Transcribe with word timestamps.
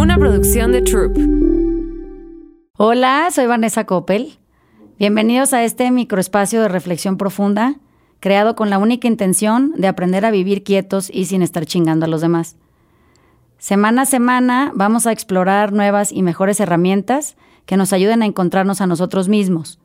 una 0.00 0.16
producción 0.16 0.72
de 0.72 0.80
Troop. 0.80 1.14
Hola, 2.78 3.28
soy 3.30 3.44
Vanessa 3.44 3.84
Coppel. 3.84 4.38
Bienvenidos 4.98 5.52
a 5.52 5.62
este 5.62 5.90
microespacio 5.90 6.62
de 6.62 6.68
reflexión 6.68 7.18
profunda, 7.18 7.74
creado 8.18 8.56
con 8.56 8.70
la 8.70 8.78
única 8.78 9.08
intención 9.08 9.74
de 9.76 9.88
aprender 9.88 10.24
a 10.24 10.30
vivir 10.30 10.64
quietos 10.64 11.10
y 11.12 11.26
sin 11.26 11.42
estar 11.42 11.66
chingando 11.66 12.06
a 12.06 12.08
los 12.08 12.22
demás. 12.22 12.56
Semana 13.58 14.02
a 14.02 14.06
semana 14.06 14.72
vamos 14.74 15.06
a 15.06 15.12
explorar 15.12 15.74
nuevas 15.74 16.12
y 16.12 16.22
mejores 16.22 16.60
herramientas 16.60 17.36
que 17.66 17.76
nos 17.76 17.92
ayuden 17.92 18.22
a 18.22 18.26
encontrarnos 18.26 18.80
a 18.80 18.86
nosotros 18.86 19.28
mismos. 19.28 19.80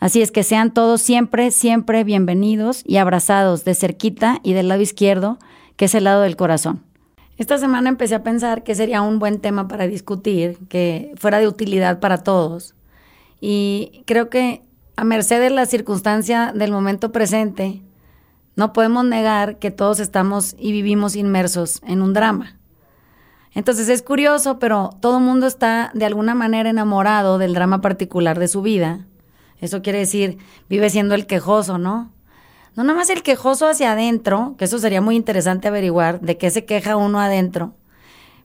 Así 0.00 0.20
es 0.20 0.32
que 0.32 0.42
sean 0.42 0.74
todos 0.74 1.00
siempre, 1.00 1.50
siempre 1.50 2.04
bienvenidos 2.04 2.82
y 2.84 2.98
abrazados 2.98 3.64
de 3.64 3.74
cerquita 3.74 4.38
y 4.42 4.52
del 4.52 4.68
lado 4.68 4.82
izquierdo, 4.82 5.38
que 5.76 5.86
es 5.86 5.94
el 5.94 6.04
lado 6.04 6.20
del 6.20 6.36
corazón. 6.36 6.85
Esta 7.38 7.58
semana 7.58 7.90
empecé 7.90 8.14
a 8.14 8.22
pensar 8.22 8.62
que 8.62 8.74
sería 8.74 9.02
un 9.02 9.18
buen 9.18 9.40
tema 9.40 9.68
para 9.68 9.86
discutir, 9.86 10.58
que 10.68 11.12
fuera 11.16 11.38
de 11.38 11.48
utilidad 11.48 12.00
para 12.00 12.18
todos. 12.18 12.74
Y 13.40 14.02
creo 14.06 14.30
que 14.30 14.62
a 14.96 15.04
merced 15.04 15.40
de 15.40 15.50
la 15.50 15.66
circunstancia 15.66 16.52
del 16.54 16.72
momento 16.72 17.12
presente, 17.12 17.82
no 18.56 18.72
podemos 18.72 19.04
negar 19.04 19.58
que 19.58 19.70
todos 19.70 20.00
estamos 20.00 20.56
y 20.58 20.72
vivimos 20.72 21.14
inmersos 21.14 21.82
en 21.86 22.00
un 22.00 22.14
drama. 22.14 22.58
Entonces 23.52 23.90
es 23.90 24.02
curioso, 24.02 24.58
pero 24.58 24.90
todo 25.00 25.18
el 25.18 25.24
mundo 25.24 25.46
está 25.46 25.90
de 25.92 26.06
alguna 26.06 26.34
manera 26.34 26.70
enamorado 26.70 27.36
del 27.36 27.52
drama 27.52 27.82
particular 27.82 28.38
de 28.38 28.48
su 28.48 28.62
vida. 28.62 29.06
Eso 29.60 29.82
quiere 29.82 29.98
decir, 29.98 30.38
vive 30.70 30.88
siendo 30.88 31.14
el 31.14 31.26
quejoso, 31.26 31.76
¿no? 31.76 32.12
No 32.76 32.84
nada 32.84 32.98
más 32.98 33.08
el 33.08 33.22
quejoso 33.22 33.66
hacia 33.66 33.92
adentro, 33.92 34.54
que 34.58 34.66
eso 34.66 34.78
sería 34.78 35.00
muy 35.00 35.16
interesante 35.16 35.68
averiguar 35.68 36.20
de 36.20 36.36
qué 36.36 36.50
se 36.50 36.66
queja 36.66 36.96
uno 36.96 37.18
adentro, 37.18 37.72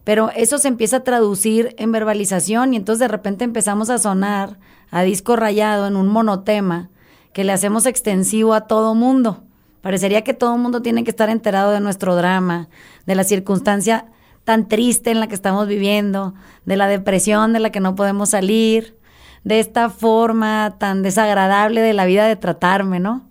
pero 0.06 0.32
eso 0.34 0.58
se 0.58 0.70
empieza 0.70 0.98
a 0.98 1.04
traducir 1.04 1.76
en 1.78 1.92
verbalización 1.92 2.74
y 2.74 2.78
entonces 2.78 3.00
de 3.00 3.10
repente 3.10 3.44
empezamos 3.44 3.90
a 3.90 3.98
sonar 3.98 4.58
a 4.90 5.02
disco 5.02 5.36
rayado 5.36 5.86
en 5.86 5.98
un 5.98 6.08
monotema 6.08 6.90
que 7.34 7.44
le 7.44 7.52
hacemos 7.52 7.86
extensivo 7.86 8.54
a 8.54 8.68
todo 8.68 8.96
mundo. 8.96 9.44
Parecería 9.82 10.24
que 10.24 10.34
todo 10.34 10.58
mundo 10.58 10.82
tiene 10.82 11.04
que 11.04 11.12
estar 11.12 11.30
enterado 11.30 11.72
de 11.72 11.82
nuestro 11.82 12.16
drama, 12.16 12.70
de 13.06 13.16
la 13.16 13.26
circunstancia 13.26 14.06
tan 14.46 14.70
triste 14.70 15.12
en 15.12 15.20
la 15.20 15.28
que 15.28 15.36
estamos 15.36 15.68
viviendo, 15.68 16.36
de 16.66 16.78
la 16.78 16.88
depresión 16.88 17.52
de 17.52 17.60
la 17.60 17.70
que 17.70 17.82
no 17.82 17.96
podemos 17.96 18.30
salir, 18.30 18.98
de 19.44 19.60
esta 19.60 19.90
forma 19.90 20.78
tan 20.80 21.04
desagradable 21.04 21.82
de 21.82 21.94
la 21.94 22.06
vida 22.06 22.28
de 22.28 22.38
tratarme, 22.38 23.02
¿no? 23.02 23.31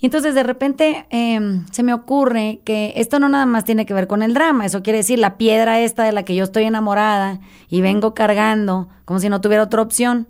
Y 0.00 0.06
entonces 0.06 0.34
de 0.34 0.42
repente 0.42 1.06
em, 1.10 1.66
se 1.70 1.82
me 1.82 1.92
ocurre 1.92 2.62
que 2.64 2.94
esto 2.96 3.18
no 3.18 3.28
nada 3.28 3.44
más 3.44 3.64
tiene 3.64 3.84
que 3.84 3.92
ver 3.92 4.06
con 4.06 4.22
el 4.22 4.32
drama, 4.32 4.64
eso 4.64 4.82
quiere 4.82 4.98
decir 4.98 5.18
la 5.18 5.36
piedra 5.36 5.80
esta 5.80 6.04
de 6.04 6.12
la 6.12 6.24
que 6.24 6.34
yo 6.34 6.44
estoy 6.44 6.64
enamorada 6.64 7.40
y 7.68 7.82
vengo 7.82 8.14
cargando 8.14 8.88
como 9.04 9.20
si 9.20 9.28
no 9.28 9.42
tuviera 9.42 9.62
otra 9.62 9.82
opción. 9.82 10.28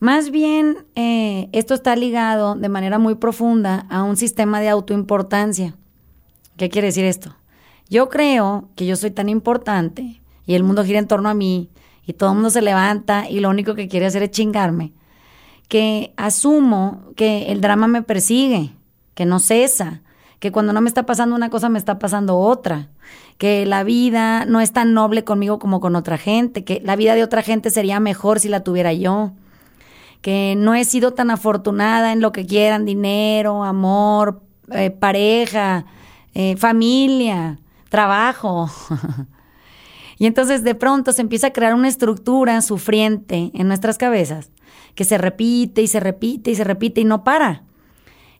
Más 0.00 0.30
bien, 0.30 0.86
eh, 0.94 1.48
esto 1.52 1.74
está 1.74 1.96
ligado 1.96 2.54
de 2.54 2.68
manera 2.68 2.98
muy 2.98 3.14
profunda 3.14 3.86
a 3.88 4.02
un 4.02 4.16
sistema 4.16 4.60
de 4.60 4.68
autoimportancia. 4.68 5.74
¿Qué 6.56 6.68
quiere 6.68 6.88
decir 6.88 7.06
esto? 7.06 7.36
Yo 7.88 8.10
creo 8.10 8.68
que 8.76 8.84
yo 8.84 8.96
soy 8.96 9.10
tan 9.10 9.30
importante 9.30 10.20
y 10.44 10.54
el 10.54 10.62
mundo 10.62 10.84
gira 10.84 10.98
en 10.98 11.08
torno 11.08 11.30
a 11.30 11.34
mí 11.34 11.70
y 12.06 12.12
todo 12.12 12.30
el 12.30 12.34
mundo 12.34 12.50
se 12.50 12.60
levanta 12.60 13.28
y 13.30 13.40
lo 13.40 13.48
único 13.48 13.74
que 13.74 13.88
quiere 13.88 14.06
hacer 14.06 14.22
es 14.22 14.30
chingarme 14.30 14.92
que 15.68 16.14
asumo 16.16 17.02
que 17.14 17.52
el 17.52 17.60
drama 17.60 17.86
me 17.86 18.02
persigue, 18.02 18.72
que 19.14 19.26
no 19.26 19.38
cesa, 19.38 20.02
que 20.40 20.50
cuando 20.50 20.72
no 20.72 20.80
me 20.80 20.88
está 20.88 21.04
pasando 21.04 21.36
una 21.36 21.50
cosa 21.50 21.68
me 21.68 21.78
está 21.78 21.98
pasando 21.98 22.38
otra, 22.38 22.88
que 23.36 23.66
la 23.66 23.84
vida 23.84 24.46
no 24.46 24.60
es 24.60 24.72
tan 24.72 24.94
noble 24.94 25.24
conmigo 25.24 25.58
como 25.58 25.80
con 25.80 25.94
otra 25.94 26.16
gente, 26.16 26.64
que 26.64 26.80
la 26.84 26.96
vida 26.96 27.14
de 27.14 27.22
otra 27.22 27.42
gente 27.42 27.70
sería 27.70 28.00
mejor 28.00 28.40
si 28.40 28.48
la 28.48 28.64
tuviera 28.64 28.92
yo, 28.92 29.32
que 30.22 30.54
no 30.56 30.74
he 30.74 30.84
sido 30.84 31.12
tan 31.12 31.30
afortunada 31.30 32.12
en 32.12 32.20
lo 32.20 32.32
que 32.32 32.46
quieran, 32.46 32.84
dinero, 32.84 33.62
amor, 33.62 34.42
eh, 34.70 34.90
pareja, 34.90 35.84
eh, 36.34 36.56
familia, 36.56 37.60
trabajo. 37.88 38.70
y 40.18 40.26
entonces 40.26 40.64
de 40.64 40.74
pronto 40.74 41.12
se 41.12 41.22
empieza 41.22 41.48
a 41.48 41.52
crear 41.52 41.74
una 41.74 41.88
estructura 41.88 42.60
sufriente 42.62 43.50
en 43.54 43.68
nuestras 43.68 43.98
cabezas 43.98 44.50
que 44.94 45.04
se 45.04 45.18
repite 45.18 45.82
y 45.82 45.86
se 45.86 46.00
repite 46.00 46.50
y 46.50 46.54
se 46.54 46.64
repite 46.64 47.00
y 47.00 47.04
no 47.04 47.24
para. 47.24 47.62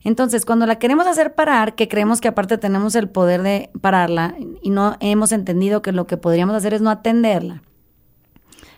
Entonces, 0.03 0.45
cuando 0.45 0.65
la 0.65 0.79
queremos 0.79 1.07
hacer 1.07 1.35
parar, 1.35 1.75
que 1.75 1.87
creemos 1.87 2.21
que 2.21 2.29
aparte 2.29 2.57
tenemos 2.57 2.95
el 2.95 3.09
poder 3.09 3.41
de 3.41 3.69
pararla 3.81 4.35
y 4.61 4.69
no 4.69 4.95
hemos 5.01 5.31
entendido 5.31 5.81
que 5.81 5.91
lo 5.91 6.07
que 6.07 6.17
podríamos 6.17 6.55
hacer 6.55 6.73
es 6.73 6.81
no 6.81 6.89
atenderla, 6.89 7.63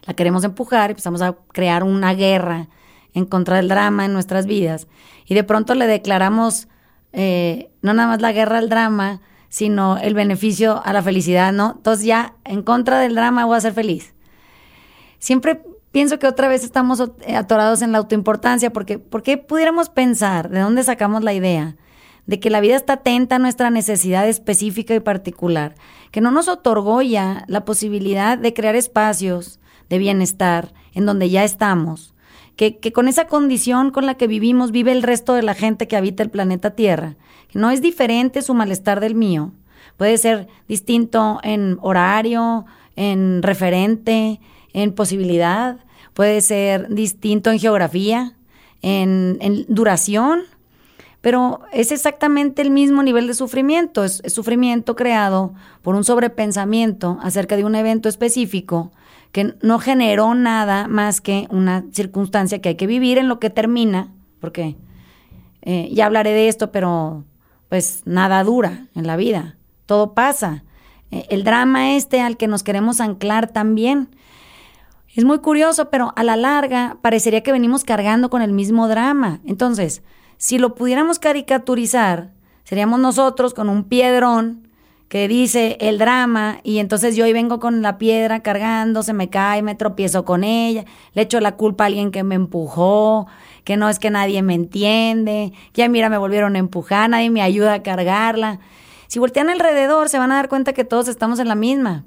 la 0.05 0.13
queremos 0.16 0.44
empujar, 0.44 0.89
empezamos 0.89 1.22
a 1.22 1.38
crear 1.53 1.83
una 1.83 2.13
guerra 2.16 2.69
en 3.13 3.25
contra 3.25 3.57
del 3.57 3.67
drama 3.67 4.05
en 4.05 4.13
nuestras 4.13 4.45
vidas 4.45 4.88
y 5.25 5.35
de 5.35 5.43
pronto 5.43 5.75
le 5.75 5.85
declaramos 5.85 6.67
eh, 7.13 7.72
no 7.81 7.93
nada 7.93 8.07
más 8.07 8.22
la 8.22 8.31
guerra 8.31 8.57
al 8.57 8.69
drama, 8.69 9.22
sino 9.49 9.97
el 9.97 10.13
beneficio 10.13 10.81
a 10.85 10.93
la 10.93 11.01
felicidad, 11.01 11.51
¿no? 11.51 11.73
Entonces 11.75 12.05
ya 12.05 12.35
en 12.45 12.63
contra 12.63 12.99
del 12.99 13.16
drama 13.16 13.45
voy 13.45 13.57
a 13.57 13.61
ser 13.61 13.73
feliz. 13.73 14.13
Siempre 15.19 15.61
pienso 15.91 16.19
que 16.19 16.28
otra 16.28 16.47
vez 16.47 16.63
estamos 16.63 17.02
eh, 17.22 17.35
atorados 17.35 17.81
en 17.81 17.91
la 17.91 18.00
autoimportancia, 18.00 18.72
porque 18.72 19.00
¿por 19.00 19.24
qué 19.24 19.38
pudiéramos 19.38 19.90
pensar, 19.90 20.50
de 20.50 20.59
dónde 20.59 20.84
sacamos 20.84 21.24
la 21.24 21.34
idea? 21.34 21.75
de 22.28 22.40
que 22.40 22.50
la 22.50 22.62
vida 22.62 22.75
está 22.75 22.94
atenta 22.94 23.38
a 23.38 23.40
nuestra 23.40 23.69
necesidad 23.69 24.28
específica 24.28 24.94
y 24.94 25.00
particular, 25.00 25.75
que 26.12 26.22
no 26.22 26.31
nos 26.31 26.47
otorgó 26.47 27.02
ya 27.02 27.44
la 27.47 27.66
posibilidad 27.66 28.38
de 28.38 28.53
crear 28.53 28.75
espacios 28.75 29.59
de 29.90 29.97
bienestar 29.97 30.74
en 30.94 31.06
donde 31.06 31.29
ya 31.29 31.44
estamos, 31.44 32.13
que, 32.56 32.78
que, 32.78 32.94
con 32.94 33.08
esa 33.08 33.25
condición 33.25 33.91
con 33.91 34.06
la 34.06 34.16
que 34.16 34.28
vivimos 34.28 34.72
vive 34.72 34.91
el 34.91 35.03
resto 35.03 35.34
de 35.34 35.41
la 35.41 35.56
gente 35.56 35.88
que 35.88 35.97
habita 35.97 36.22
el 36.23 36.29
planeta 36.29 36.72
Tierra, 36.72 37.16
que 37.50 37.59
no 37.59 37.72
es 37.72 37.81
diferente 37.81 38.41
su 38.41 38.53
malestar 38.53 39.00
del 39.00 39.16
mío, 39.16 39.52
puede 39.97 40.18
ser 40.18 40.47
distinto 40.68 41.40
en 41.44 41.79
horario, 41.81 42.66
en 42.96 43.41
referente, 43.41 44.40
en 44.74 44.94
posibilidad, 44.94 45.78
puede 46.14 46.42
ser 46.42 46.90
distinto 46.90 47.52
en 47.52 47.59
geografía, 47.59 48.34
en, 48.82 49.66
duración, 49.68 50.42
pero 51.22 51.62
es 51.72 51.92
exactamente 51.92 52.62
el 52.62 52.72
mismo 52.72 53.04
nivel 53.04 53.28
de 53.28 53.34
sufrimiento, 53.34 54.04
es, 54.04 54.22
sufrimiento 54.28 54.96
creado 54.96 55.54
por 55.82 55.96
un 55.96 56.04
sobrepensamiento 56.04 57.20
acerca 57.22 57.56
de 57.56 57.64
un 57.64 57.76
evento 57.76 58.09
específico 58.09 58.92
que 59.32 59.56
no 59.62 59.80
generó 59.80 60.34
nada 60.34 60.88
más 60.88 61.22
que 61.22 61.48
una 61.52 61.86
circunstancia 61.92 62.59
que 62.59 62.70
hay 62.70 62.76
que 62.76 62.88
vivir 62.88 63.18
en 63.18 63.30
lo 63.30 63.40
que 63.40 63.50
termina, 63.50 64.12
porque 64.40 64.76
eh, 65.62 65.90
ya 65.94 66.08
hablaré 66.08 66.32
de 66.32 66.48
esto, 66.48 66.72
pero 66.72 67.24
pues 67.70 68.02
nada 68.06 68.44
dura 68.44 68.88
en 68.96 69.08
la 69.08 69.16
vida, 69.16 69.56
todo 69.86 70.14
pasa. 70.14 70.64
Eh, 71.12 71.28
el 71.30 71.44
drama 71.44 71.96
este 71.96 72.20
al 72.20 72.36
que 72.36 72.48
nos 72.48 72.64
queremos 72.64 73.00
anclar 73.00 73.48
también 73.48 74.09
es 75.16 75.25
muy 75.25 75.39
curioso, 75.39 75.89
pero 75.89 76.13
a 76.16 76.23
la 76.23 76.35
larga 76.35 76.97
parecería 77.01 77.44
que 77.44 77.51
venimos 77.51 77.83
cargando 77.83 78.29
con 78.29 78.41
el 78.41 78.53
mismo 78.53 78.88
drama. 78.88 79.41
Entonces, 79.45 80.03
si 80.38 80.57
lo 80.57 80.73
pudiéramos 80.73 81.19
caricaturizar, 81.19 82.31
seríamos 82.63 82.99
nosotros 82.99 83.53
con 83.53 83.69
un 83.69 83.83
piedrón 83.83 84.69
que 85.11 85.27
dice 85.27 85.75
el 85.81 85.97
drama 85.97 86.61
y 86.63 86.79
entonces 86.79 87.17
yo 87.17 87.25
hoy 87.25 87.33
vengo 87.33 87.59
con 87.59 87.81
la 87.81 87.97
piedra 87.97 88.39
cargando, 88.39 89.03
se 89.03 89.11
me 89.11 89.29
cae, 89.29 89.61
me 89.61 89.75
tropiezo 89.75 90.23
con 90.23 90.45
ella, 90.45 90.85
le 91.13 91.23
echo 91.23 91.41
la 91.41 91.57
culpa 91.57 91.83
a 91.83 91.88
alguien 91.88 92.11
que 92.11 92.23
me 92.23 92.35
empujó, 92.35 93.28
que 93.66 93.75
no 93.75 93.89
es 93.89 93.99
que 93.99 94.09
nadie 94.09 94.41
me 94.41 94.53
entiende, 94.53 95.51
ya 95.73 95.89
mira 95.89 96.07
me 96.07 96.17
volvieron 96.17 96.55
a 96.55 96.59
empujar, 96.59 97.09
nadie 97.09 97.29
me 97.29 97.41
ayuda 97.41 97.73
a 97.73 97.83
cargarla. 97.83 98.61
Si 99.07 99.19
voltean 99.19 99.49
alrededor 99.49 100.07
se 100.07 100.17
van 100.17 100.31
a 100.31 100.35
dar 100.35 100.47
cuenta 100.47 100.72
que 100.72 100.85
todos 100.85 101.09
estamos 101.09 101.39
en 101.39 101.49
la 101.49 101.55
misma. 101.55 102.05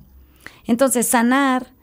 Entonces 0.65 1.07
sanar 1.07 1.74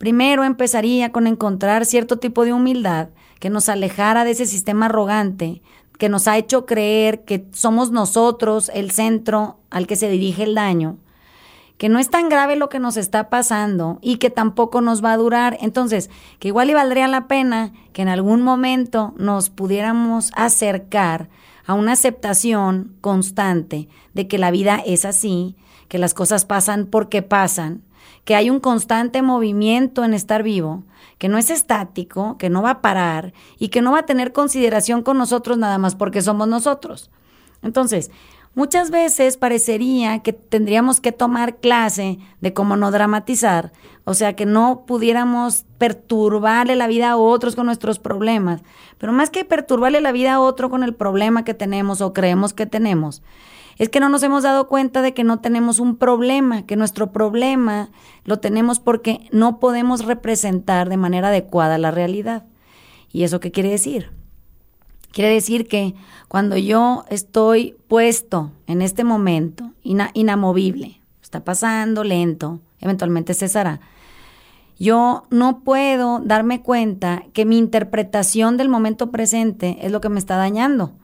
Primero 0.00 0.44
empezaría 0.44 1.12
con 1.12 1.26
encontrar 1.26 1.84
cierto 1.84 2.16
tipo 2.18 2.46
de 2.46 2.54
humildad 2.54 3.10
que 3.38 3.50
nos 3.50 3.68
alejara 3.68 4.24
de 4.24 4.30
ese 4.30 4.46
sistema 4.46 4.86
arrogante 4.86 5.60
que 5.98 6.08
nos 6.08 6.26
ha 6.26 6.38
hecho 6.38 6.64
creer 6.64 7.26
que 7.26 7.46
somos 7.52 7.90
nosotros 7.90 8.70
el 8.72 8.92
centro 8.92 9.58
al 9.68 9.86
que 9.86 9.96
se 9.96 10.08
dirige 10.08 10.44
el 10.44 10.54
daño, 10.54 10.96
que 11.76 11.90
no 11.90 11.98
es 11.98 12.08
tan 12.08 12.30
grave 12.30 12.56
lo 12.56 12.70
que 12.70 12.78
nos 12.78 12.96
está 12.96 13.28
pasando 13.28 13.98
y 14.00 14.16
que 14.16 14.30
tampoco 14.30 14.80
nos 14.80 15.04
va 15.04 15.12
a 15.12 15.18
durar. 15.18 15.58
Entonces, 15.60 16.08
que 16.38 16.48
igual 16.48 16.70
y 16.70 16.74
valdría 16.74 17.06
la 17.06 17.28
pena 17.28 17.74
que 17.92 18.00
en 18.00 18.08
algún 18.08 18.40
momento 18.40 19.12
nos 19.18 19.50
pudiéramos 19.50 20.30
acercar 20.34 21.28
a 21.66 21.74
una 21.74 21.92
aceptación 21.92 22.96
constante 23.02 23.90
de 24.14 24.28
que 24.28 24.38
la 24.38 24.50
vida 24.50 24.82
es 24.86 25.04
así, 25.04 25.56
que 25.88 25.98
las 25.98 26.14
cosas 26.14 26.46
pasan 26.46 26.86
porque 26.86 27.20
pasan 27.20 27.82
que 28.24 28.34
hay 28.34 28.50
un 28.50 28.60
constante 28.60 29.22
movimiento 29.22 30.04
en 30.04 30.14
estar 30.14 30.42
vivo, 30.42 30.84
que 31.18 31.28
no 31.28 31.38
es 31.38 31.50
estático, 31.50 32.36
que 32.38 32.50
no 32.50 32.62
va 32.62 32.70
a 32.70 32.82
parar 32.82 33.32
y 33.58 33.68
que 33.68 33.82
no 33.82 33.92
va 33.92 34.00
a 34.00 34.06
tener 34.06 34.32
consideración 34.32 35.02
con 35.02 35.18
nosotros 35.18 35.58
nada 35.58 35.78
más 35.78 35.94
porque 35.94 36.22
somos 36.22 36.48
nosotros. 36.48 37.10
Entonces, 37.62 38.10
Muchas 38.54 38.90
veces 38.90 39.36
parecería 39.36 40.18
que 40.20 40.32
tendríamos 40.32 41.00
que 41.00 41.12
tomar 41.12 41.58
clase 41.58 42.18
de 42.40 42.52
cómo 42.52 42.76
no 42.76 42.90
dramatizar, 42.90 43.70
o 44.04 44.12
sea, 44.12 44.34
que 44.34 44.44
no 44.44 44.86
pudiéramos 44.86 45.66
perturbarle 45.78 46.74
la 46.74 46.88
vida 46.88 47.12
a 47.12 47.16
otros 47.16 47.54
con 47.54 47.66
nuestros 47.66 48.00
problemas, 48.00 48.62
pero 48.98 49.12
más 49.12 49.30
que 49.30 49.44
perturbarle 49.44 50.00
la 50.00 50.10
vida 50.10 50.34
a 50.34 50.40
otro 50.40 50.68
con 50.68 50.82
el 50.82 50.96
problema 50.96 51.44
que 51.44 51.54
tenemos 51.54 52.00
o 52.00 52.12
creemos 52.12 52.52
que 52.52 52.66
tenemos, 52.66 53.22
es 53.78 53.88
que 53.88 54.00
no 54.00 54.08
nos 54.08 54.22
hemos 54.22 54.42
dado 54.42 54.68
cuenta 54.68 55.02
de 55.02 55.14
que 55.14 55.24
no 55.24 55.40
tenemos 55.40 55.80
un 55.80 55.96
problema, 55.96 56.66
que 56.66 56.76
nuestro 56.76 57.12
problema 57.12 57.90
lo 58.24 58.38
tenemos 58.38 58.80
porque 58.80 59.28
no 59.32 59.58
podemos 59.58 60.04
representar 60.04 60.88
de 60.88 60.96
manera 60.96 61.28
adecuada 61.28 61.78
la 61.78 61.90
realidad. 61.90 62.44
¿Y 63.12 63.24
eso 63.24 63.40
qué 63.40 63.50
quiere 63.50 63.70
decir? 63.70 64.10
Quiere 65.12 65.32
decir 65.32 65.66
que 65.66 65.94
cuando 66.28 66.56
yo 66.56 67.04
estoy 67.08 67.76
puesto 67.88 68.52
en 68.66 68.82
este 68.82 69.02
momento, 69.02 69.72
inamovible, 69.82 71.00
está 71.20 71.42
pasando 71.42 72.04
lento, 72.04 72.60
eventualmente 72.78 73.34
cesará, 73.34 73.80
yo 74.78 75.24
no 75.30 75.60
puedo 75.60 76.20
darme 76.20 76.62
cuenta 76.62 77.24
que 77.34 77.44
mi 77.44 77.58
interpretación 77.58 78.56
del 78.56 78.70
momento 78.70 79.10
presente 79.10 79.76
es 79.82 79.92
lo 79.92 80.00
que 80.00 80.08
me 80.08 80.18
está 80.18 80.36
dañando. 80.36 80.94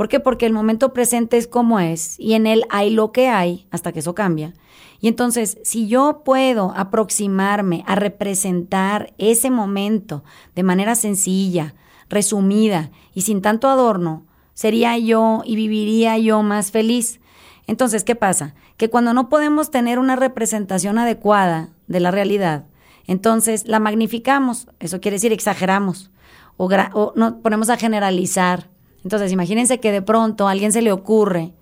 ¿Por 0.00 0.08
qué? 0.08 0.18
Porque 0.18 0.46
el 0.46 0.54
momento 0.54 0.94
presente 0.94 1.36
es 1.36 1.46
como 1.46 1.78
es 1.78 2.18
y 2.18 2.32
en 2.32 2.46
él 2.46 2.64
hay 2.70 2.88
lo 2.88 3.12
que 3.12 3.28
hay 3.28 3.66
hasta 3.70 3.92
que 3.92 3.98
eso 3.98 4.14
cambia. 4.14 4.54
Y 4.98 5.08
entonces, 5.08 5.58
si 5.62 5.88
yo 5.88 6.22
puedo 6.24 6.72
aproximarme 6.74 7.84
a 7.86 7.96
representar 7.96 9.12
ese 9.18 9.50
momento 9.50 10.24
de 10.54 10.62
manera 10.62 10.94
sencilla, 10.94 11.74
resumida 12.08 12.90
y 13.12 13.20
sin 13.20 13.42
tanto 13.42 13.68
adorno, 13.68 14.24
sería 14.54 14.96
yo 14.96 15.42
y 15.44 15.54
viviría 15.54 16.16
yo 16.16 16.42
más 16.42 16.70
feliz. 16.70 17.20
Entonces, 17.66 18.02
¿qué 18.02 18.14
pasa? 18.14 18.54
Que 18.78 18.88
cuando 18.88 19.12
no 19.12 19.28
podemos 19.28 19.70
tener 19.70 19.98
una 19.98 20.16
representación 20.16 20.96
adecuada 20.96 21.74
de 21.88 22.00
la 22.00 22.10
realidad, 22.10 22.64
entonces 23.06 23.68
la 23.68 23.80
magnificamos, 23.80 24.66
eso 24.78 24.98
quiere 25.02 25.16
decir 25.16 25.34
exageramos, 25.34 26.10
o, 26.56 26.70
o 26.94 27.12
nos 27.16 27.34
ponemos 27.34 27.68
a 27.68 27.76
generalizar. 27.76 28.70
Entonces, 29.04 29.32
imagínense 29.32 29.80
que 29.80 29.92
de 29.92 30.02
pronto 30.02 30.46
a 30.46 30.50
alguien 30.50 30.72
se 30.72 30.82
le 30.82 30.92
ocurre 30.92 31.52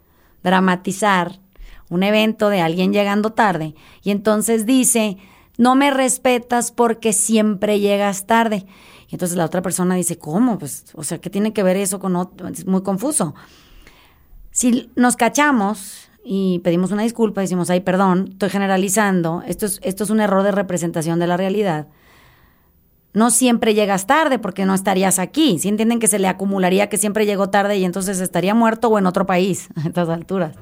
dramatizar 0.42 1.40
un 1.90 2.02
evento 2.02 2.48
de 2.48 2.60
alguien 2.60 2.92
llegando 2.92 3.32
tarde 3.32 3.74
y 4.02 4.10
entonces 4.10 4.66
dice, 4.66 5.16
no 5.56 5.74
me 5.74 5.90
respetas 5.90 6.70
porque 6.70 7.12
siempre 7.12 7.80
llegas 7.80 8.26
tarde. 8.26 8.66
Y 9.08 9.14
entonces 9.14 9.36
la 9.36 9.44
otra 9.44 9.62
persona 9.62 9.94
dice, 9.94 10.18
¿cómo? 10.18 10.58
Pues, 10.58 10.84
o 10.94 11.02
sea, 11.02 11.18
¿qué 11.18 11.30
tiene 11.30 11.52
que 11.52 11.62
ver 11.62 11.76
eso 11.76 11.98
con 11.98 12.14
otro? 12.14 12.48
Es 12.48 12.66
muy 12.66 12.82
confuso. 12.82 13.34
Si 14.50 14.90
nos 14.96 15.16
cachamos 15.16 16.08
y 16.24 16.58
pedimos 16.60 16.92
una 16.92 17.02
disculpa, 17.02 17.40
decimos, 17.40 17.70
ay, 17.70 17.80
perdón, 17.80 18.28
estoy 18.32 18.50
generalizando, 18.50 19.42
esto 19.46 19.66
es, 19.66 19.80
esto 19.82 20.04
es 20.04 20.10
un 20.10 20.20
error 20.20 20.42
de 20.42 20.52
representación 20.52 21.18
de 21.18 21.26
la 21.26 21.36
realidad. 21.36 21.88
No 23.14 23.30
siempre 23.30 23.74
llegas 23.74 24.06
tarde 24.06 24.38
porque 24.38 24.64
no 24.64 24.74
estarías 24.74 25.18
aquí. 25.18 25.58
Si 25.58 25.68
entienden 25.68 25.98
que 25.98 26.08
se 26.08 26.18
le 26.18 26.28
acumularía 26.28 26.88
que 26.88 26.98
siempre 26.98 27.26
llegó 27.26 27.50
tarde 27.50 27.78
y 27.78 27.84
entonces 27.84 28.20
estaría 28.20 28.54
muerto 28.54 28.88
o 28.88 28.98
en 28.98 29.06
otro 29.06 29.26
país 29.26 29.68
a 29.76 29.88
estas 29.88 30.08
alturas. 30.08 30.56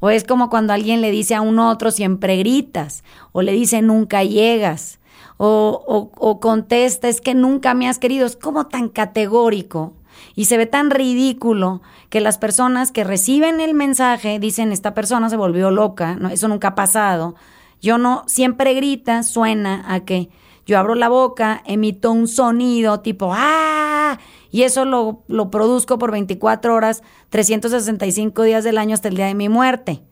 O 0.00 0.10
es 0.10 0.24
como 0.24 0.48
cuando 0.48 0.72
alguien 0.72 1.00
le 1.00 1.10
dice 1.10 1.34
a 1.34 1.40
un 1.40 1.58
otro 1.58 1.90
siempre 1.90 2.36
gritas, 2.36 3.02
o 3.32 3.42
le 3.42 3.52
dice 3.52 3.82
nunca 3.82 4.22
llegas, 4.22 5.00
o, 5.38 6.10
o, 6.16 6.40
contesta 6.40 7.08
es 7.08 7.20
que 7.20 7.34
nunca 7.34 7.74
me 7.74 7.88
has 7.88 7.98
querido. 7.98 8.26
Es 8.26 8.36
como 8.36 8.66
tan 8.66 8.88
categórico 8.88 9.94
y 10.34 10.46
se 10.46 10.56
ve 10.56 10.66
tan 10.66 10.90
ridículo 10.90 11.80
que 12.10 12.20
las 12.20 12.38
personas 12.38 12.90
que 12.90 13.04
reciben 13.04 13.60
el 13.60 13.74
mensaje 13.74 14.38
dicen 14.40 14.72
esta 14.72 14.94
persona 14.94 15.30
se 15.30 15.36
volvió 15.36 15.70
loca, 15.70 16.16
no, 16.16 16.28
eso 16.28 16.48
nunca 16.48 16.68
ha 16.68 16.74
pasado. 16.74 17.36
Yo 17.80 17.98
no, 17.98 18.24
siempre 18.26 18.74
grita, 18.74 19.22
suena 19.22 19.84
a 19.86 20.00
que 20.00 20.30
yo 20.68 20.78
abro 20.78 20.94
la 20.94 21.08
boca, 21.08 21.62
emito 21.64 22.12
un 22.12 22.28
sonido 22.28 23.00
tipo 23.00 23.32
¡ah! 23.32 24.18
Y 24.50 24.64
eso 24.64 24.84
lo, 24.84 25.24
lo 25.26 25.50
produzco 25.50 25.98
por 25.98 26.12
24 26.12 26.74
horas, 26.74 27.02
365 27.30 28.42
días 28.42 28.64
del 28.64 28.76
año 28.76 28.92
hasta 28.92 29.08
el 29.08 29.16
día 29.16 29.24
de 29.24 29.34
mi 29.34 29.48
muerte. 29.48 30.02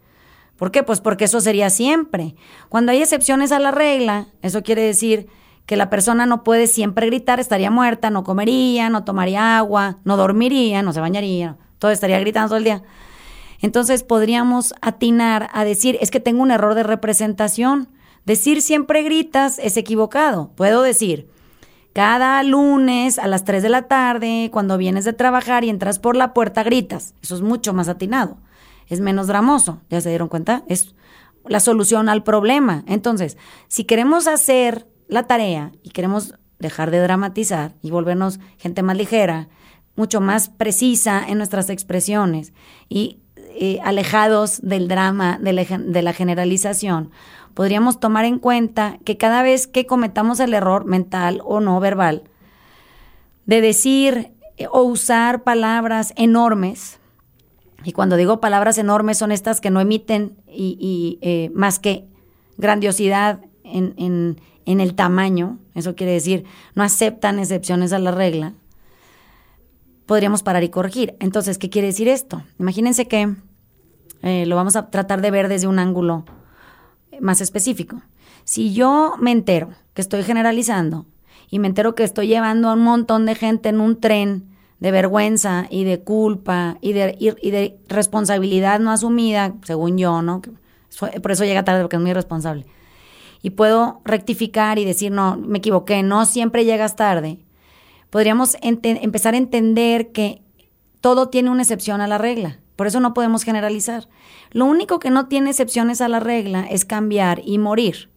¿Por 0.56 0.70
qué? 0.70 0.82
Pues 0.82 1.02
porque 1.02 1.26
eso 1.26 1.42
sería 1.42 1.68
siempre. 1.68 2.36
Cuando 2.70 2.92
hay 2.92 3.02
excepciones 3.02 3.52
a 3.52 3.58
la 3.58 3.70
regla, 3.70 4.28
eso 4.40 4.62
quiere 4.62 4.80
decir 4.80 5.26
que 5.66 5.76
la 5.76 5.90
persona 5.90 6.24
no 6.24 6.42
puede 6.42 6.68
siempre 6.68 7.04
gritar, 7.04 7.38
estaría 7.38 7.70
muerta, 7.70 8.08
no 8.08 8.24
comería, 8.24 8.88
no 8.88 9.04
tomaría 9.04 9.58
agua, 9.58 9.98
no 10.04 10.16
dormiría, 10.16 10.80
no 10.80 10.94
se 10.94 11.00
bañaría, 11.00 11.58
todo 11.78 11.90
estaría 11.90 12.18
gritando 12.18 12.48
todo 12.48 12.58
el 12.58 12.64
día. 12.64 12.82
Entonces 13.60 14.04
podríamos 14.04 14.72
atinar 14.80 15.50
a 15.52 15.64
decir, 15.64 15.98
es 16.00 16.10
que 16.10 16.20
tengo 16.20 16.42
un 16.42 16.50
error 16.50 16.74
de 16.74 16.82
representación. 16.82 17.88
Decir 18.26 18.60
siempre 18.60 19.02
gritas 19.02 19.58
es 19.58 19.76
equivocado. 19.76 20.50
Puedo 20.56 20.82
decir, 20.82 21.28
cada 21.92 22.42
lunes 22.42 23.18
a 23.18 23.26
las 23.28 23.44
3 23.44 23.62
de 23.62 23.68
la 23.68 23.82
tarde, 23.82 24.50
cuando 24.52 24.76
vienes 24.76 25.04
de 25.04 25.12
trabajar 25.12 25.64
y 25.64 25.70
entras 25.70 25.98
por 25.98 26.16
la 26.16 26.34
puerta, 26.34 26.62
gritas. 26.62 27.14
Eso 27.22 27.36
es 27.36 27.40
mucho 27.40 27.72
más 27.72 27.88
atinado. 27.88 28.36
Es 28.88 29.00
menos 29.00 29.28
dramoso. 29.28 29.80
¿Ya 29.88 30.00
se 30.00 30.10
dieron 30.10 30.28
cuenta? 30.28 30.64
Es 30.68 30.94
la 31.46 31.60
solución 31.60 32.08
al 32.08 32.22
problema. 32.22 32.84
Entonces, 32.86 33.38
si 33.68 33.84
queremos 33.84 34.26
hacer 34.26 34.86
la 35.08 35.22
tarea 35.28 35.72
y 35.82 35.90
queremos 35.90 36.34
dejar 36.58 36.90
de 36.90 36.98
dramatizar 37.00 37.74
y 37.80 37.90
volvernos 37.90 38.40
gente 38.58 38.82
más 38.82 38.96
ligera, 38.96 39.48
mucho 39.94 40.20
más 40.20 40.48
precisa 40.48 41.24
en 41.26 41.38
nuestras 41.38 41.70
expresiones 41.70 42.52
y 42.88 43.20
eh, 43.58 43.80
alejados 43.82 44.60
del 44.62 44.86
drama, 44.88 45.38
de 45.40 46.02
la, 46.02 46.12
generalización, 46.12 47.10
podríamos 47.56 48.00
tomar 48.00 48.26
en 48.26 48.38
cuenta 48.38 48.98
que 49.02 49.16
cada 49.16 49.42
vez 49.42 49.66
que 49.66 49.86
cometamos 49.86 50.40
el 50.40 50.52
error 50.52 50.84
mental 50.84 51.40
o 51.42 51.60
no 51.60 51.80
verbal, 51.80 52.24
de 53.46 53.62
decir 53.62 54.30
eh, 54.58 54.66
o 54.70 54.82
usar 54.82 55.42
palabras 55.42 56.12
enormes, 56.16 56.98
y 57.82 57.92
cuando 57.92 58.16
digo 58.16 58.42
palabras 58.42 58.76
enormes 58.76 59.16
son 59.16 59.32
estas 59.32 59.62
que 59.62 59.70
no 59.70 59.80
emiten 59.80 60.36
y, 60.46 61.18
eh, 61.22 61.50
más 61.54 61.78
que 61.78 62.06
grandiosidad 62.58 63.40
en, 63.64 64.36
el 64.66 64.94
tamaño, 64.94 65.58
eso 65.74 65.94
quiere 65.94 66.12
decir, 66.12 66.44
no 66.74 66.82
aceptan 66.82 67.38
excepciones 67.38 67.94
a 67.94 67.98
la 67.98 68.10
regla, 68.10 68.52
podríamos 70.04 70.42
parar 70.42 70.62
y 70.62 70.68
corregir. 70.68 71.16
Entonces, 71.20 71.56
¿qué 71.56 71.70
quiere 71.70 71.88
decir 71.88 72.06
esto? 72.06 72.42
Imagínense 72.58 73.08
que 73.08 73.34
eh, 74.20 74.44
lo 74.44 74.56
vamos 74.56 74.76
a 74.76 74.90
tratar 74.90 75.22
de 75.22 75.30
ver 75.30 75.48
desde 75.48 75.68
un 75.68 75.78
ángulo 75.78 76.26
más 77.20 77.40
específico. 77.40 78.02
Si 78.44 78.72
yo 78.72 79.14
me 79.18 79.32
entero 79.32 79.70
que 79.94 80.00
estoy 80.00 80.22
generalizando 80.22 81.06
y 81.50 81.58
me 81.58 81.68
entero 81.68 81.94
que 81.94 82.04
estoy 82.04 82.28
llevando 82.28 82.68
a 82.68 82.74
un 82.74 82.82
montón 82.82 83.26
de 83.26 83.34
gente 83.34 83.68
en 83.68 83.80
un 83.80 84.00
tren 84.00 84.44
de 84.80 84.90
vergüenza 84.90 85.66
y 85.70 85.84
de 85.84 86.00
culpa 86.00 86.78
y 86.80 86.92
de, 86.92 87.16
y 87.18 87.50
de 87.50 87.78
responsabilidad 87.88 88.78
no 88.78 88.90
asumida, 88.90 89.54
según 89.62 89.96
yo, 89.96 90.22
¿no? 90.22 90.42
Por 91.22 91.30
eso 91.30 91.44
llega 91.44 91.64
tarde 91.64 91.82
porque 91.82 91.96
es 91.96 92.02
muy 92.02 92.10
irresponsable 92.10 92.66
y 93.42 93.50
puedo 93.50 94.00
rectificar 94.04 94.78
y 94.78 94.84
decir, 94.84 95.12
no, 95.12 95.36
me 95.36 95.58
equivoqué, 95.58 96.02
no 96.02 96.24
siempre 96.26 96.64
llegas 96.64 96.96
tarde, 96.96 97.38
podríamos 98.10 98.56
empezar 98.60 99.34
a 99.34 99.38
entender 99.38 100.10
que 100.10 100.42
todo 101.00 101.28
tiene 101.28 101.50
una 101.50 101.62
excepción 101.62 102.00
a 102.00 102.08
la 102.08 102.18
regla. 102.18 102.58
Por 102.76 102.86
eso 102.86 103.00
no 103.00 103.14
podemos 103.14 103.42
generalizar. 103.42 104.08
Lo 104.52 104.66
único 104.66 104.98
que 104.98 105.10
no 105.10 105.26
tiene 105.26 105.50
excepciones 105.50 106.00
a 106.00 106.08
la 106.08 106.20
regla 106.20 106.66
es 106.70 106.84
cambiar 106.84 107.40
y 107.44 107.58
morir. 107.58 108.10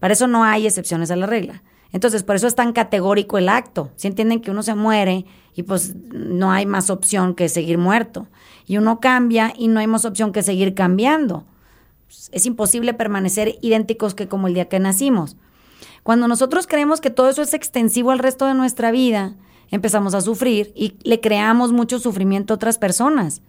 Para 0.00 0.14
eso 0.14 0.26
no 0.26 0.44
hay 0.44 0.66
excepciones 0.66 1.10
a 1.10 1.16
la 1.16 1.26
regla. 1.26 1.62
Entonces, 1.92 2.24
por 2.24 2.34
eso 2.34 2.48
es 2.48 2.56
tan 2.56 2.72
categórico 2.72 3.38
el 3.38 3.48
acto. 3.48 3.92
Si 3.94 4.08
entienden 4.08 4.40
que 4.40 4.50
uno 4.50 4.62
se 4.62 4.74
muere 4.74 5.26
y 5.54 5.62
pues 5.62 5.94
no 5.94 6.50
hay 6.50 6.66
más 6.66 6.90
opción 6.90 7.34
que 7.34 7.48
seguir 7.48 7.78
muerto. 7.78 8.26
Y 8.66 8.78
uno 8.78 8.98
cambia 8.98 9.52
y 9.56 9.68
no 9.68 9.78
hay 9.78 9.86
más 9.86 10.04
opción 10.04 10.32
que 10.32 10.42
seguir 10.42 10.74
cambiando 10.74 11.46
es 12.32 12.46
imposible 12.46 12.94
permanecer 12.94 13.56
idénticos 13.60 14.14
que 14.14 14.28
como 14.28 14.48
el 14.48 14.54
día 14.54 14.68
que 14.68 14.78
nacimos. 14.78 15.36
Cuando 16.02 16.28
nosotros 16.28 16.66
creemos 16.66 17.00
que 17.00 17.10
todo 17.10 17.28
eso 17.28 17.42
es 17.42 17.54
extensivo 17.54 18.10
al 18.10 18.18
resto 18.18 18.46
de 18.46 18.54
nuestra 18.54 18.90
vida, 18.90 19.34
empezamos 19.70 20.14
a 20.14 20.20
sufrir 20.20 20.72
y 20.74 20.94
le 21.02 21.20
creamos 21.20 21.72
mucho 21.72 21.98
sufrimiento 21.98 22.54
a 22.54 22.56
otras 22.56 22.78
personas. 22.78 23.42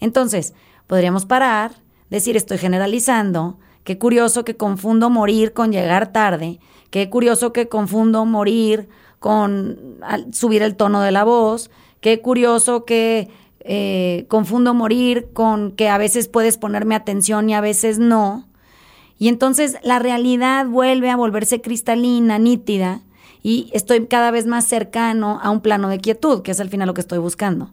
Entonces, 0.00 0.54
podríamos 0.86 1.26
parar, 1.26 1.72
decir 2.10 2.36
estoy 2.36 2.58
generalizando, 2.58 3.58
qué 3.84 3.98
curioso 3.98 4.44
que 4.44 4.56
confundo 4.56 5.10
morir 5.10 5.52
con 5.52 5.72
llegar 5.72 6.12
tarde, 6.12 6.60
qué 6.90 7.08
curioso 7.08 7.52
que 7.52 7.68
confundo 7.68 8.24
morir 8.24 8.88
con 9.18 9.98
subir 10.32 10.62
el 10.62 10.76
tono 10.76 11.00
de 11.00 11.12
la 11.12 11.24
voz, 11.24 11.70
qué 12.00 12.20
curioso 12.20 12.84
que 12.84 13.30
eh, 13.60 14.26
confundo 14.28 14.74
morir 14.74 15.28
con 15.32 15.70
que 15.72 15.88
a 15.88 15.98
veces 15.98 16.26
puedes 16.26 16.58
ponerme 16.58 16.96
atención 16.96 17.48
y 17.48 17.54
a 17.54 17.60
veces 17.60 17.98
no. 17.98 18.48
Y 19.18 19.28
entonces 19.28 19.76
la 19.84 20.00
realidad 20.00 20.66
vuelve 20.66 21.08
a 21.10 21.16
volverse 21.16 21.60
cristalina, 21.60 22.40
nítida, 22.40 23.02
y 23.42 23.70
estoy 23.72 24.06
cada 24.06 24.30
vez 24.30 24.46
más 24.46 24.64
cercano 24.66 25.40
a 25.42 25.50
un 25.50 25.60
plano 25.60 25.88
de 25.88 25.98
quietud, 25.98 26.42
que 26.42 26.52
es 26.52 26.60
al 26.60 26.70
final 26.70 26.86
lo 26.86 26.94
que 26.94 27.00
estoy 27.00 27.18
buscando. 27.18 27.72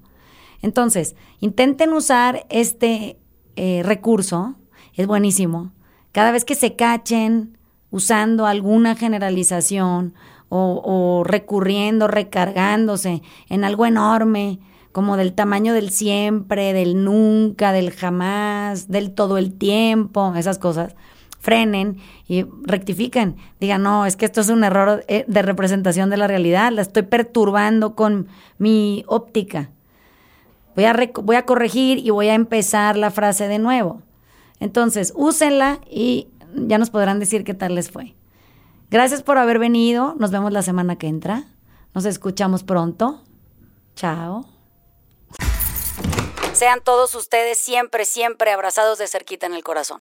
Entonces, 0.61 1.15
intenten 1.39 1.93
usar 1.93 2.45
este 2.49 3.19
eh, 3.55 3.81
recurso, 3.83 4.55
es 4.95 5.07
buenísimo. 5.07 5.71
Cada 6.11 6.31
vez 6.31 6.43
que 6.43 6.55
se 6.55 6.75
cachen 6.75 7.57
usando 7.91 8.45
alguna 8.45 8.95
generalización 8.95 10.13
o, 10.49 10.81
o 10.83 11.23
recurriendo, 11.23 12.07
recargándose 12.07 13.21
en 13.47 13.63
algo 13.63 13.85
enorme, 13.85 14.59
como 14.91 15.17
del 15.17 15.33
tamaño 15.33 15.73
del 15.73 15.91
siempre, 15.91 16.73
del 16.73 17.03
nunca, 17.03 17.71
del 17.71 17.91
jamás, 17.91 18.87
del 18.87 19.13
todo 19.13 19.37
el 19.37 19.53
tiempo, 19.53 20.33
esas 20.35 20.57
cosas, 20.57 20.95
frenen 21.39 21.97
y 22.27 22.45
rectifiquen. 22.63 23.37
Digan, 23.59 23.81
no, 23.81 24.05
es 24.05 24.15
que 24.15 24.25
esto 24.25 24.41
es 24.41 24.49
un 24.49 24.63
error 24.63 25.03
eh, 25.07 25.25
de 25.27 25.41
representación 25.41 26.09
de 26.09 26.17
la 26.17 26.27
realidad, 26.27 26.71
la 26.71 26.81
estoy 26.81 27.03
perturbando 27.03 27.95
con 27.95 28.27
mi 28.57 29.03
óptica. 29.07 29.71
Voy 30.75 30.85
a, 30.85 30.95
voy 31.23 31.35
a 31.35 31.45
corregir 31.45 31.97
y 31.97 32.09
voy 32.09 32.29
a 32.29 32.35
empezar 32.35 32.95
la 32.95 33.11
frase 33.11 33.47
de 33.47 33.59
nuevo. 33.59 34.01
Entonces, 34.59 35.13
úsenla 35.15 35.79
y 35.89 36.27
ya 36.53 36.77
nos 36.77 36.89
podrán 36.89 37.19
decir 37.19 37.43
qué 37.43 37.53
tal 37.53 37.75
les 37.75 37.89
fue. 37.89 38.15
Gracias 38.89 39.23
por 39.23 39.37
haber 39.37 39.59
venido. 39.59 40.15
Nos 40.17 40.31
vemos 40.31 40.51
la 40.51 40.61
semana 40.61 40.97
que 40.97 41.07
entra. 41.07 41.45
Nos 41.93 42.05
escuchamos 42.05 42.63
pronto. 42.63 43.23
Chao. 43.95 44.45
Sean 46.53 46.81
todos 46.83 47.15
ustedes 47.15 47.57
siempre, 47.57 48.05
siempre 48.05 48.51
abrazados 48.51 48.97
de 48.97 49.07
cerquita 49.07 49.45
en 49.45 49.53
el 49.53 49.63
corazón. 49.63 49.97